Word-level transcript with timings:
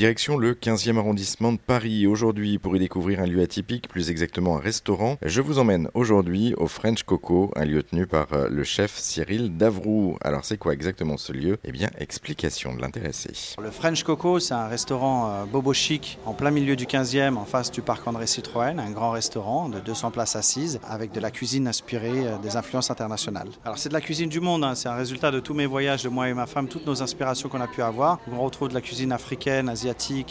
Direction 0.00 0.38
le 0.38 0.54
15e 0.54 0.96
arrondissement 0.96 1.52
de 1.52 1.58
Paris. 1.58 2.06
Aujourd'hui, 2.06 2.56
pour 2.56 2.74
y 2.74 2.78
découvrir 2.78 3.20
un 3.20 3.26
lieu 3.26 3.42
atypique, 3.42 3.86
plus 3.86 4.08
exactement 4.08 4.56
un 4.56 4.58
restaurant, 4.58 5.18
je 5.20 5.42
vous 5.42 5.58
emmène 5.58 5.90
aujourd'hui 5.92 6.54
au 6.56 6.68
French 6.68 7.02
Coco, 7.02 7.50
un 7.54 7.66
lieu 7.66 7.82
tenu 7.82 8.06
par 8.06 8.32
euh, 8.32 8.48
le 8.48 8.64
chef 8.64 8.96
Cyril 8.96 9.58
Davroux. 9.58 10.16
Alors 10.22 10.46
c'est 10.46 10.56
quoi 10.56 10.72
exactement 10.72 11.18
ce 11.18 11.34
lieu? 11.34 11.58
Eh 11.64 11.70
bien, 11.70 11.90
explication 11.98 12.74
de 12.74 12.80
l'intéressé. 12.80 13.34
Le 13.62 13.70
French 13.70 14.02
Coco, 14.02 14.38
c'est 14.38 14.54
un 14.54 14.68
restaurant 14.68 15.30
euh, 15.30 15.44
bobo 15.44 15.74
chic 15.74 16.18
en 16.24 16.32
plein 16.32 16.50
milieu 16.50 16.76
du 16.76 16.86
15e, 16.86 17.36
en 17.36 17.44
face 17.44 17.70
du 17.70 17.82
parc 17.82 18.08
André 18.08 18.26
Citroën, 18.26 18.78
un 18.78 18.92
grand 18.92 19.10
restaurant 19.10 19.68
de 19.68 19.80
200 19.80 20.12
places 20.12 20.34
assises 20.34 20.80
avec 20.88 21.12
de 21.12 21.20
la 21.20 21.30
cuisine 21.30 21.68
inspirée 21.68 22.26
euh, 22.26 22.38
des 22.38 22.56
influences 22.56 22.90
internationales. 22.90 23.48
Alors 23.66 23.76
c'est 23.76 23.90
de 23.90 23.94
la 23.94 24.00
cuisine 24.00 24.30
du 24.30 24.40
monde, 24.40 24.64
hein. 24.64 24.74
c'est 24.74 24.88
un 24.88 24.96
résultat 24.96 25.30
de 25.30 25.40
tous 25.40 25.52
mes 25.52 25.66
voyages 25.66 26.04
de 26.04 26.08
moi 26.08 26.30
et 26.30 26.32
ma 26.32 26.46
femme, 26.46 26.68
toutes 26.68 26.86
nos 26.86 27.02
inspirations 27.02 27.50
qu'on 27.50 27.60
a 27.60 27.68
pu 27.68 27.82
avoir. 27.82 28.18
On 28.32 28.42
retrouve 28.42 28.70
de 28.70 28.74
la 28.74 28.80
cuisine 28.80 29.12
africaine, 29.12 29.68
asiatique, 29.68 29.89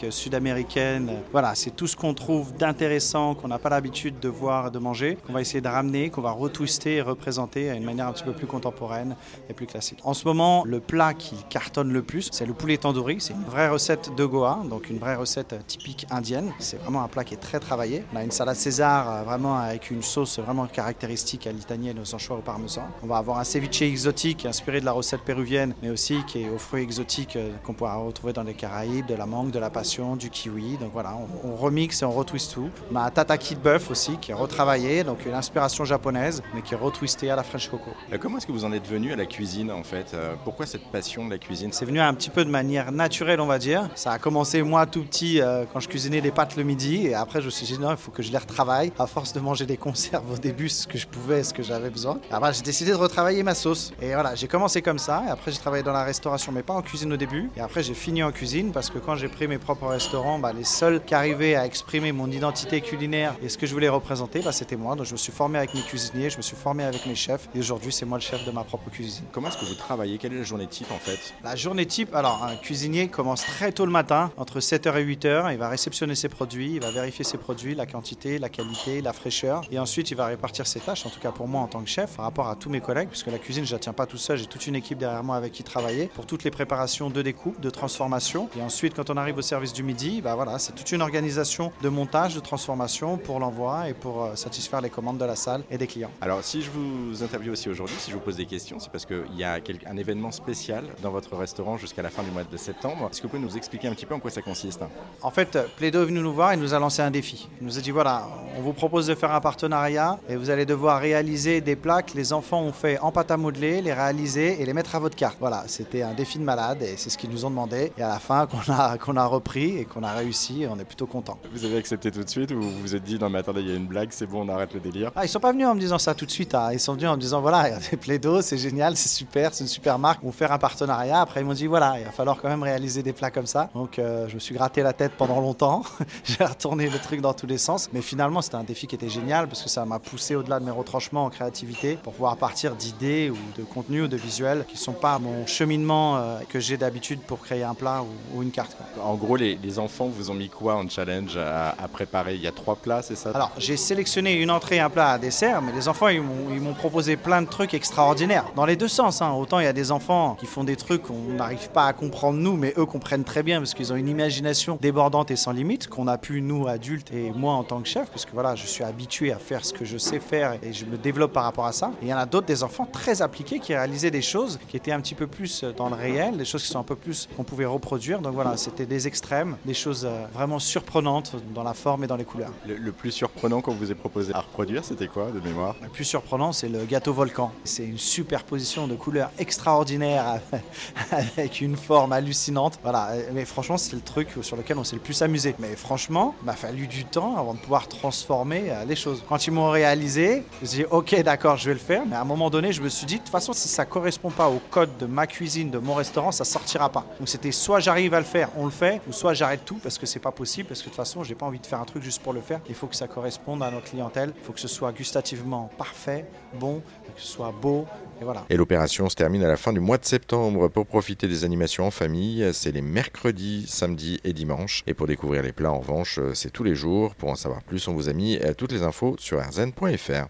sud-américaine. 0.09 1.11
Voilà, 1.31 1.55
c'est 1.55 1.71
tout 1.71 1.87
ce 1.87 1.95
qu'on 1.95 2.13
trouve 2.13 2.53
d'intéressant, 2.55 3.35
qu'on 3.35 3.47
n'a 3.47 3.59
pas 3.59 3.69
l'habitude 3.69 4.19
de 4.19 4.29
voir 4.29 4.71
de 4.71 4.79
manger, 4.79 5.17
qu'on 5.25 5.33
va 5.33 5.41
essayer 5.41 5.61
de 5.61 5.67
ramener, 5.67 6.09
qu'on 6.09 6.21
va 6.21 6.31
retwister 6.31 6.95
et 6.95 7.01
représenter 7.01 7.69
à 7.69 7.75
une 7.75 7.83
manière 7.83 8.07
un 8.07 8.13
petit 8.13 8.23
peu 8.23 8.33
plus 8.33 8.47
contemporaine 8.47 9.15
et 9.49 9.53
plus 9.53 9.65
classique. 9.65 9.99
En 10.03 10.13
ce 10.13 10.25
moment, 10.25 10.63
le 10.65 10.79
plat 10.79 11.13
qui 11.13 11.35
cartonne 11.49 11.91
le 11.91 12.01
plus, 12.01 12.29
c'est 12.31 12.45
le 12.45 12.53
poulet 12.53 12.77
tandoori. 12.77 13.17
C'est 13.19 13.33
une 13.33 13.43
vraie 13.43 13.69
recette 13.69 14.11
de 14.15 14.25
Goa, 14.25 14.59
donc 14.69 14.89
une 14.89 14.99
vraie 14.99 15.15
recette 15.15 15.55
typique 15.67 16.05
indienne. 16.09 16.51
C'est 16.59 16.77
vraiment 16.77 17.03
un 17.03 17.07
plat 17.07 17.23
qui 17.23 17.33
est 17.33 17.37
très 17.37 17.59
travaillé. 17.59 18.03
On 18.13 18.17
a 18.17 18.23
une 18.23 18.31
salade 18.31 18.55
César 18.55 19.09
euh, 19.09 19.23
vraiment 19.23 19.57
avec 19.57 19.91
une 19.91 20.03
sauce 20.03 20.39
vraiment 20.39 20.65
caractéristique 20.67 21.47
à 21.47 21.51
l'italienne 21.51 21.99
aux 21.99 22.15
anchois 22.15 22.37
au 22.37 22.41
parmesan. 22.41 22.83
On 23.03 23.07
va 23.07 23.17
avoir 23.17 23.39
un 23.39 23.43
ceviche 23.43 23.81
exotique 23.81 24.45
inspiré 24.45 24.79
de 24.79 24.85
la 24.85 24.91
recette 24.91 25.21
péruvienne, 25.21 25.73
mais 25.81 25.89
aussi 25.89 26.23
qui 26.27 26.43
est 26.43 26.49
aux 26.49 26.57
fruits 26.57 26.83
exotiques 26.83 27.35
euh, 27.35 27.51
qu'on 27.63 27.73
pourra 27.73 27.95
retrouver 27.95 28.33
dans 28.33 28.43
les 28.43 28.53
Caraïbes, 28.53 29.05
de 29.05 29.15
la 29.15 29.25
mangue, 29.25 29.48
de 29.51 29.59
la 29.59 29.69
passion, 29.69 30.15
du 30.15 30.29
kiwi. 30.29 30.77
Donc 30.77 30.91
voilà, 30.93 31.17
on, 31.43 31.55
remixe 31.55 32.01
et 32.01 32.05
on 32.05 32.11
retwiste 32.11 32.53
tout. 32.53 32.69
On 32.91 32.95
a 32.95 33.01
un 33.01 33.09
tataki 33.09 33.55
de 33.55 33.59
bœuf 33.59 33.91
aussi 33.91 34.17
qui 34.17 34.31
est 34.31 34.35
retravaillé, 34.35 35.03
donc 35.03 35.25
une 35.25 35.33
inspiration 35.33 35.85
japonaise, 35.85 36.41
mais 36.53 36.61
qui 36.61 36.73
est 36.73 36.77
retwisté 36.77 37.29
à 37.29 37.35
la 37.35 37.43
French 37.43 37.69
Coco. 37.69 37.91
Euh, 38.11 38.17
comment 38.19 38.37
est-ce 38.37 38.47
que 38.47 38.51
vous 38.51 38.65
en 38.65 38.71
êtes 38.71 38.87
venu 38.87 39.11
à 39.11 39.15
la 39.15 39.25
cuisine 39.25 39.71
en 39.71 39.83
fait? 39.83 40.15
Pourquoi 40.43 40.65
cette 40.65 40.89
passion 40.91 41.25
de 41.25 41.31
la 41.31 41.37
cuisine? 41.37 41.71
C'est 41.73 41.85
venu 41.85 41.99
un 41.99 42.13
petit 42.13 42.29
peu 42.29 42.45
de 42.45 42.49
manière 42.49 42.91
naturelle, 42.91 43.41
on 43.41 43.45
va 43.45 43.59
dire. 43.59 43.89
Ça 43.95 44.11
a 44.11 44.19
commencé 44.19 44.61
moi 44.61 44.85
tout 44.85 45.03
petit 45.03 45.41
quand 45.73 45.79
je 45.79 45.87
cuisinais 45.87 46.21
des 46.21 46.31
pâtes 46.31 46.55
le 46.55 46.63
midi, 46.63 47.07
et 47.07 47.13
après 47.13 47.41
je 47.41 47.45
me 47.45 47.51
suis 47.51 47.65
dit 47.65 47.79
non, 47.79 47.91
il 47.91 47.97
faut 47.97 48.11
que 48.11 48.23
je 48.23 48.31
les 48.31 48.37
retravaille. 48.37 48.91
À 48.99 49.07
force 49.07 49.33
de 49.33 49.39
manger 49.39 49.65
des 49.65 49.77
conserves 49.77 50.31
au 50.31 50.37
début, 50.37 50.69
ce 50.69 50.87
que 50.87 50.97
je 50.97 51.07
pouvais, 51.07 51.43
ce 51.43 51.53
que 51.53 51.63
j'avais 51.63 51.89
besoin. 51.89 52.19
Après 52.31 52.53
j'ai 52.53 52.61
décidé 52.61 52.91
de 52.91 52.95
retravailler 52.97 53.43
ma 53.43 53.55
sauce. 53.55 53.91
Et 54.01 54.13
voilà, 54.13 54.35
j'ai 54.35 54.47
commencé 54.47 54.81
comme 54.81 54.99
ça, 54.99 55.23
et 55.27 55.29
après 55.29 55.51
j'ai 55.51 55.59
travaillé 55.59 55.83
dans 55.83 55.93
la 55.93 56.03
restauration, 56.03 56.51
mais 56.51 56.63
pas 56.63 56.73
en 56.73 56.81
cuisine 56.81 57.13
au 57.13 57.17
début. 57.17 57.49
Et 57.55 57.61
après 57.61 57.83
j'ai 57.83 57.93
fini 57.93 58.23
en 58.23 58.31
cuisine 58.31 58.71
parce 58.71 58.89
que 58.89 58.99
quand 58.99 59.15
j'ai 59.15 59.28
pris 59.29 59.47
mes 59.47 59.57
propres 59.57 59.87
restaurants, 59.87 60.39
bah, 60.39 60.51
les 60.53 60.63
seuls 60.63 61.03
qui 61.03 61.15
arrivaient 61.15 61.55
à 61.55 61.65
exprimer 61.65 62.11
mon 62.11 62.29
identité 62.29 62.81
culinaire 62.81 63.35
et 63.41 63.49
ce 63.49 63.57
que 63.57 63.65
je 63.65 63.73
voulais 63.73 63.89
représenter, 63.89 64.41
bah, 64.41 64.51
c'était 64.51 64.75
moi. 64.75 64.95
Donc 64.95 65.05
je 65.05 65.13
me 65.13 65.17
suis 65.17 65.31
formé 65.31 65.57
avec 65.57 65.73
mes 65.73 65.81
cuisiniers, 65.81 66.29
je 66.29 66.37
me 66.37 66.41
suis 66.41 66.55
formé 66.55 66.83
avec 66.83 67.05
mes 67.05 67.15
chefs, 67.15 67.47
et 67.55 67.59
aujourd'hui 67.59 67.91
c'est 67.91 68.05
moi 68.05 68.17
le 68.17 68.23
chef 68.23 68.45
de 68.45 68.51
ma 68.51 68.63
propre 68.63 68.89
cuisine. 68.89 69.25
Comment 69.31 69.49
est-ce 69.49 69.57
que 69.57 69.65
vous 69.65 69.75
travaillez? 69.75 70.17
Quelle 70.17 70.33
est 70.33 70.39
la 70.39 70.43
journée 70.43 70.67
type 70.67 70.91
en 70.91 70.97
fait? 70.97 71.33
La 71.43 71.55
journée 71.55 71.85
type, 71.85 72.13
alors 72.13 72.43
un 72.43 72.55
cuisinier 72.55 73.07
commence 73.07 73.41
très 73.45 73.71
tôt 73.71 73.85
le 73.85 73.91
matin, 73.91 74.31
entre 74.37 74.59
7h 74.59 74.97
et 74.97 75.05
8h, 75.05 75.51
il 75.51 75.57
va 75.57 75.69
réceptionner 75.69 76.15
ses 76.15 76.29
produits, 76.29 76.73
il 76.75 76.81
va 76.81 76.91
vérifier 76.91 77.23
ses 77.23 77.37
produits, 77.37 77.75
la 77.75 77.85
quantité, 77.85 78.39
la 78.39 78.49
qualité, 78.49 79.01
la 79.01 79.13
fraîcheur, 79.13 79.61
et 79.71 79.79
ensuite 79.79 80.11
il 80.11 80.17
va 80.17 80.25
répartir 80.25 80.67
ses 80.67 80.79
tâches, 80.79 81.05
en 81.05 81.09
tout 81.09 81.19
cas 81.19 81.31
pour 81.31 81.47
moi 81.47 81.61
en 81.61 81.67
tant 81.67 81.81
que 81.81 81.89
chef, 81.89 82.15
par 82.15 82.25
rapport 82.25 82.47
à 82.49 82.55
tous 82.55 82.69
mes 82.69 82.81
collègues, 82.81 83.09
puisque 83.09 83.27
la 83.27 83.37
cuisine 83.37 83.65
je 83.65 83.73
la 83.73 83.79
tiens 83.79 83.93
pas 83.93 84.05
tout 84.05 84.17
seul, 84.17 84.37
j'ai 84.37 84.45
toute 84.45 84.67
une 84.67 84.75
équipe 84.75 84.97
derrière 84.97 85.23
moi 85.23 85.35
avec 85.35 85.53
qui 85.53 85.63
travailler 85.63 86.07
pour 86.07 86.25
toutes 86.25 86.43
les 86.43 86.51
préparations 86.51 87.09
de 87.09 87.21
découpe, 87.21 87.59
de 87.59 87.69
transformation, 87.69 88.49
et 88.57 88.61
ensuite 88.61 88.95
quand 88.95 89.09
on 89.09 89.17
arrive 89.19 89.37
au 89.37 89.41
service 89.41 89.73
du 89.73 89.83
midi, 89.83 90.21
bah 90.21 90.35
voilà, 90.35 90.59
c'est 90.59 90.73
toute 90.73 90.91
une 90.91 91.01
organisation 91.01 91.71
de 91.81 91.89
montage, 91.89 92.35
de 92.35 92.39
transformation 92.39 93.17
pour 93.17 93.39
l'envoi 93.39 93.89
et 93.89 93.93
pour 93.93 94.23
euh, 94.23 94.35
satisfaire 94.35 94.81
les 94.81 94.89
commandes 94.89 95.17
de 95.17 95.25
la 95.25 95.35
salle 95.35 95.63
et 95.69 95.77
des 95.77 95.87
clients. 95.87 96.11
Alors 96.21 96.43
si 96.43 96.61
je 96.61 96.69
vous 96.71 97.23
interviewe 97.23 97.51
aussi 97.51 97.69
aujourd'hui, 97.69 97.95
si 97.99 98.11
je 98.11 98.15
vous 98.15 98.21
pose 98.21 98.37
des 98.37 98.45
questions, 98.45 98.79
c'est 98.79 98.91
parce 98.91 99.05
qu'il 99.05 99.35
y 99.35 99.43
a 99.43 99.59
un 99.85 99.97
événement 99.97 100.31
spécial 100.31 100.85
dans 101.01 101.11
votre 101.11 101.35
restaurant 101.35 101.77
jusqu'à 101.77 102.01
la 102.01 102.09
fin 102.09 102.23
du 102.23 102.31
mois 102.31 102.43
de 102.43 102.57
septembre. 102.57 103.09
Est-ce 103.11 103.21
que 103.21 103.27
vous 103.27 103.35
pouvez 103.35 103.43
nous 103.43 103.57
expliquer 103.57 103.87
un 103.87 103.93
petit 103.93 104.05
peu 104.05 104.15
en 104.15 104.19
quoi 104.19 104.31
ça 104.31 104.41
consiste? 104.41 104.81
En 105.21 105.31
fait, 105.31 105.57
Plaido 105.77 106.01
est 106.01 106.05
venu 106.05 106.21
nous 106.21 106.33
voir 106.33 106.53
et 106.53 106.57
nous 106.57 106.73
a 106.73 106.79
lancé 106.79 107.01
un 107.01 107.11
défi. 107.11 107.49
Il 107.61 107.67
nous 107.67 107.77
a 107.77 107.81
dit 107.81 107.91
voilà, 107.91 108.27
on 108.57 108.61
vous 108.61 108.73
propose 108.73 109.07
de 109.07 109.15
faire 109.15 109.33
un 109.33 109.41
partenariat 109.41 110.19
et 110.29 110.35
vous 110.35 110.49
allez 110.49 110.65
devoir 110.65 110.99
réaliser 110.99 111.61
des 111.61 111.75
plats 111.75 112.01
que 112.01 112.15
les 112.15 112.33
enfants 112.33 112.61
ont 112.61 112.73
fait 112.73 112.99
en 112.99 113.11
pâte 113.11 113.31
à 113.31 113.37
modeler, 113.37 113.81
les 113.81 113.93
réaliser 113.93 114.61
et 114.61 114.65
les 114.65 114.73
mettre 114.73 114.95
à 114.95 114.99
votre 114.99 115.15
carte. 115.15 115.37
Voilà, 115.39 115.63
c'était 115.67 116.01
un 116.01 116.13
défi 116.13 116.39
de 116.39 116.43
malade 116.43 116.81
et 116.81 116.95
c'est 116.97 117.09
ce 117.09 117.17
qu'ils 117.17 117.29
nous 117.29 117.45
ont 117.45 117.49
demandé. 117.49 117.91
Et 117.97 118.01
à 118.01 118.09
la 118.09 118.19
fin, 118.19 118.47
qu'on 118.47 118.71
a, 118.71 118.97
qu'on 119.09 119.17
a 119.17 119.25
repris 119.25 119.77
et 119.77 119.85
qu'on 119.85 120.03
a 120.03 120.13
réussi, 120.13 120.65
on 120.69 120.77
est 120.77 120.85
plutôt 120.85 121.07
content. 121.07 121.39
Vous 121.51 121.65
avez 121.65 121.77
accepté 121.77 122.11
tout 122.11 122.23
de 122.23 122.29
suite 122.29 122.51
ou 122.51 122.61
vous 122.61 122.79
vous 122.81 122.95
êtes 122.95 123.03
dit 123.03 123.17
non 123.17 123.29
mais 123.29 123.39
attendez, 123.39 123.61
il 123.61 123.69
y 123.69 123.71
a 123.71 123.75
une 123.75 123.87
blague, 123.87 124.09
c'est 124.11 124.27
bon, 124.27 124.47
on 124.47 124.49
arrête 124.49 124.71
le 124.73 124.79
délire 124.79 125.11
ah, 125.15 125.25
Ils 125.25 125.29
sont 125.29 125.39
pas 125.39 125.51
venus 125.51 125.65
en 125.65 125.73
me 125.73 125.79
disant 125.79 125.97
ça 125.97 126.13
tout 126.13 126.27
de 126.27 126.31
suite. 126.31 126.53
Hein. 126.53 126.69
Ils 126.73 126.79
sont 126.79 126.93
venus 126.93 127.09
en 127.09 127.15
me 127.15 127.21
disant 127.21 127.41
voilà, 127.41 127.63
regardez 127.63 127.97
Plaido, 127.97 128.41
c'est 128.41 128.59
génial, 128.59 128.95
c'est 128.95 129.09
super, 129.09 129.53
c'est 129.53 129.63
une 129.63 129.67
super 129.67 129.97
marque, 129.97 130.19
on 130.23 130.27
va 130.27 130.31
faire 130.31 130.51
un 130.51 130.59
partenariat. 130.59 131.21
Après, 131.21 131.41
ils 131.41 131.43
m'ont 131.43 131.53
dit 131.53 131.65
voilà, 131.65 131.97
il 131.97 132.05
va 132.05 132.11
falloir 132.11 132.39
quand 132.39 132.49
même 132.49 132.61
réaliser 132.61 133.01
des 133.01 133.13
plats 133.13 133.31
comme 133.31 133.47
ça. 133.47 133.71
Donc, 133.73 133.97
euh, 133.97 134.27
je 134.27 134.35
me 134.35 134.39
suis 134.39 134.53
gratté 134.53 134.83
la 134.83 134.93
tête 134.93 135.13
pendant 135.17 135.41
longtemps. 135.41 135.81
J'ai 136.23 136.45
retourné 136.45 136.87
le 136.87 136.99
truc 136.99 137.21
dans 137.21 137.33
tous 137.33 137.47
les 137.47 137.57
sens. 137.57 137.89
Mais 137.93 138.01
finalement, 138.01 138.43
c'était 138.43 138.57
un 138.57 138.63
défi 138.63 138.85
qui 138.85 138.93
était 138.93 139.09
génial 139.09 139.47
parce 139.47 139.63
que 139.63 139.69
ça 139.69 139.85
m'a 139.85 139.97
poussé 139.97 140.35
au-delà 140.35 140.59
de 140.59 140.65
mes 140.65 140.71
retranchements 140.71 141.25
en 141.25 141.29
créativité 141.31 141.97
pour 142.03 142.13
pouvoir 142.13 142.37
partir 142.37 142.75
d'idées 142.75 143.31
ou 143.31 143.37
de 143.57 143.63
contenus 143.63 144.03
ou 144.03 144.07
de 144.07 144.17
visuels 144.17 144.65
qui 144.67 144.75
ne 144.75 144.79
sont 144.79 144.93
pas 144.93 145.17
mon 145.17 145.47
cheminement 145.47 146.17
euh, 146.17 146.39
que 146.47 146.59
j'ai 146.59 146.77
d'habitude 146.77 147.21
pour 147.21 147.39
créer 147.39 147.63
un 147.63 147.73
plat 147.73 148.03
ou, 148.33 148.43
une 148.43 148.51
carte. 148.51 148.77
En 149.03 149.15
gros, 149.15 149.35
les, 149.35 149.79
enfants 149.79 150.07
vous 150.07 150.31
ont 150.31 150.33
mis 150.33 150.49
quoi 150.49 150.75
en 150.75 150.89
challenge 150.89 151.37
à, 151.37 151.87
préparer? 151.91 152.35
Il 152.35 152.41
y 152.41 152.47
a 152.47 152.51
trois 152.51 152.75
plats, 152.75 153.01
c'est 153.01 153.15
ça? 153.15 153.31
Alors, 153.33 153.51
j'ai 153.57 153.77
sélectionné 153.77 154.33
une 154.33 154.51
entrée, 154.51 154.79
un 154.79 154.89
plat, 154.89 155.13
un 155.13 155.19
dessert, 155.19 155.61
mais 155.61 155.71
les 155.71 155.87
enfants, 155.87 156.09
ils 156.09 156.21
m'ont 156.21 156.73
proposé 156.73 157.15
plein 157.15 157.41
de 157.41 157.47
trucs 157.47 157.73
extraordinaires. 157.73 158.45
Dans 158.55 158.65
les 158.65 158.75
deux 158.75 158.87
sens. 158.87 159.21
Hein. 159.21 159.31
Autant 159.33 159.59
il 159.59 159.65
y 159.65 159.67
a 159.67 159.73
des 159.73 159.91
enfants 159.91 160.35
qui 160.39 160.45
font 160.45 160.63
des 160.63 160.75
trucs 160.75 161.03
qu'on 161.03 161.33
n'arrive 161.37 161.69
pas 161.69 161.85
à 161.85 161.93
comprendre 161.93 162.39
nous, 162.39 162.55
mais 162.55 162.73
eux 162.77 162.85
comprennent 162.85 163.23
très 163.23 163.43
bien 163.43 163.59
parce 163.59 163.73
qu'ils 163.73 163.93
ont 163.93 163.95
une 163.95 164.07
imagination 164.07 164.77
débordante 164.81 165.31
et 165.31 165.35
sans 165.35 165.51
limite 165.51 165.87
qu'on 165.87 166.07
a 166.07 166.17
pu, 166.17 166.41
nous, 166.41 166.67
adultes, 166.67 167.11
et 167.13 167.31
moi 167.31 167.53
en 167.53 167.63
tant 167.63 167.81
que 167.81 167.87
chef, 167.87 168.09
parce 168.09 168.25
que 168.25 168.31
voilà, 168.33 168.55
je 168.55 168.65
suis 168.65 168.83
habitué 168.83 169.31
à 169.31 169.37
faire 169.37 169.63
ce 169.63 169.73
que 169.73 169.85
je 169.85 169.97
sais 169.97 170.19
faire 170.19 170.57
et 170.63 170.73
je 170.73 170.85
me 170.85 170.97
développe 170.97 171.33
par 171.33 171.43
rapport 171.43 171.65
à 171.65 171.71
ça. 171.71 171.91
Et 172.01 172.05
il 172.05 172.09
y 172.09 172.13
en 172.13 172.17
a 172.17 172.25
d'autres, 172.25 172.47
des 172.47 172.63
enfants 172.63 172.87
très 172.91 173.21
appliqués 173.21 173.59
qui 173.59 173.73
réalisaient 173.73 174.11
des 174.11 174.21
choses 174.21 174.59
qui 174.67 174.77
étaient 174.77 174.91
un 174.91 175.01
petit 175.01 175.15
peu 175.15 175.27
plus 175.27 175.63
dans 175.77 175.89
le 175.89 175.95
réel, 175.95 176.37
des 176.37 176.45
choses 176.45 176.63
qui 176.63 176.69
sont 176.69 176.79
un 176.79 176.83
peu 176.83 176.95
plus 176.95 177.29
qu'on 177.35 177.43
pouvait 177.43 177.65
reproduire. 177.65 178.19
Donc 178.19 178.33
voilà, 178.33 178.57
c'était 178.57 178.85
des 178.89 179.07
extrêmes, 179.07 179.55
des 179.65 179.73
choses 179.73 180.05
euh, 180.05 180.25
vraiment 180.33 180.59
surprenantes 180.59 181.35
dans 181.53 181.63
la 181.63 181.73
forme 181.73 182.03
et 182.03 182.07
dans 182.07 182.17
les 182.17 182.25
couleurs. 182.25 182.51
Le, 182.67 182.91
plus 182.91 183.11
surprenant 183.11 183.61
qu'on 183.61 183.73
vous 183.73 183.91
ait 183.91 183.95
proposé 183.95 184.33
à 184.33 184.41
reproduire, 184.41 184.83
c'était 184.83 185.07
quoi 185.07 185.31
de 185.31 185.39
mémoire? 185.39 185.75
Le 185.81 185.89
plus 185.89 186.03
surprenant, 186.03 186.51
c'est 186.51 186.67
le 186.67 186.83
gâteau 186.85 187.13
volcan. 187.13 187.51
C'est 187.63 187.85
une 187.85 187.97
superposition 187.97 188.87
de 188.87 188.95
couleurs 188.95 189.31
extraordinaires 189.37 190.41
avec 191.11 191.61
une 191.61 191.77
forme 191.77 192.11
hallucinante. 192.11 192.79
Voilà, 192.83 193.11
mais 193.31 193.45
franchement, 193.45 193.77
c'est 193.77 193.95
le 193.95 194.01
truc 194.01 194.29
sur 194.41 194.57
lequel 194.57 194.77
on 194.77 194.83
s'est 194.83 194.95
le 194.95 195.01
plus 195.01 195.21
amusé. 195.21 195.55
Mais 195.59 195.75
franchement, 195.75 196.35
il 196.41 196.45
m'a 196.47 196.53
fallu 196.53 196.87
du 196.87 197.05
temps 197.05 197.37
avant 197.37 197.53
de 197.53 197.59
pouvoir 197.59 197.87
transformer 197.87 198.65
euh, 198.67 198.85
les 198.85 198.95
choses. 198.95 199.23
Quand 199.29 199.45
ils 199.45 199.51
m'ont 199.51 199.69
réalisé, 199.69 200.43
je 200.61 200.65
me 200.65 200.71
dit 200.71 200.85
ok, 200.89 201.21
d'accord, 201.21 201.57
je 201.57 201.67
vais 201.67 201.73
le 201.73 201.79
faire. 201.79 202.03
Mais 202.07 202.15
à 202.15 202.21
un 202.21 202.25
moment 202.25 202.49
donné, 202.49 202.73
je 202.73 202.81
me 202.81 202.89
suis 202.89 203.05
dit 203.05 203.15
de 203.15 203.19
toute 203.21 203.29
façon, 203.29 203.53
si 203.53 203.67
ça 203.67 203.85
correspond 203.85 204.31
pas 204.31 204.49
au 204.49 204.59
code 204.71 204.97
de 204.97 205.05
ma 205.05 205.27
cuisine, 205.27 205.69
de 205.69 205.77
mon 205.77 205.93
restaurant, 205.93 206.31
ça 206.31 206.43
sortira 206.43 206.89
pas. 206.89 207.05
Donc 207.19 207.29
c'était 207.29 207.51
soit 207.51 207.79
j'arrive 207.79 208.15
à 208.15 208.19
le 208.19 208.25
faire, 208.25 208.49
on 208.57 208.65
le 208.65 208.71
ou 209.07 209.11
soit 209.11 209.33
j'arrête 209.33 209.65
tout 209.65 209.79
parce 209.81 209.97
que 209.97 210.05
c'est 210.05 210.19
pas 210.19 210.31
possible, 210.31 210.67
parce 210.67 210.81
que 210.81 210.85
de 210.85 210.89
toute 210.89 210.97
façon, 210.97 211.23
j'ai 211.23 211.35
pas 211.35 211.45
envie 211.45 211.59
de 211.59 211.65
faire 211.65 211.79
un 211.79 211.85
truc 211.85 212.03
juste 212.03 212.21
pour 212.21 212.33
le 212.33 212.41
faire. 212.41 212.59
Il 212.69 212.75
faut 212.75 212.87
que 212.87 212.95
ça 212.95 213.07
corresponde 213.07 213.61
à 213.63 213.71
notre 213.71 213.87
clientèle. 213.87 214.33
Il 214.37 214.43
faut 214.43 214.53
que 214.53 214.59
ce 214.59 214.67
soit 214.67 214.91
gustativement 214.91 215.69
parfait, 215.77 216.25
bon, 216.53 216.81
que 217.15 217.21
ce 217.21 217.27
soit 217.27 217.51
beau, 217.51 217.85
et 218.21 218.23
voilà. 218.23 218.45
Et 218.49 218.57
l'opération 218.57 219.09
se 219.09 219.15
termine 219.15 219.43
à 219.43 219.47
la 219.47 219.57
fin 219.57 219.73
du 219.73 219.79
mois 219.79 219.97
de 219.97 220.05
septembre. 220.05 220.67
Pour 220.67 220.85
profiter 220.85 221.27
des 221.27 221.43
animations 221.43 221.87
en 221.87 221.91
famille, 221.91 222.47
c'est 222.53 222.71
les 222.71 222.81
mercredis, 222.81 223.65
samedis 223.67 224.19
et 224.23 224.33
dimanches. 224.33 224.83
Et 224.87 224.93
pour 224.93 225.07
découvrir 225.07 225.43
les 225.43 225.51
plats, 225.51 225.71
en 225.71 225.79
revanche, 225.79 226.19
c'est 226.33 226.51
tous 226.51 226.63
les 226.63 226.75
jours. 226.75 227.15
Pour 227.15 227.29
en 227.29 227.35
savoir 227.35 227.63
plus, 227.63 227.87
on 227.87 227.93
vous 227.93 228.09
a 228.09 228.13
mis 228.13 228.39
toutes 228.57 228.71
les 228.71 228.83
infos 228.83 229.15
sur 229.19 229.39
rzn.fr. 229.39 230.27